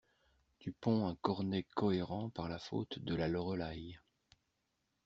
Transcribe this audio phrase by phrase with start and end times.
[0.57, 3.99] Tu ponds un cornet cohérent par la faute de la Lorelei.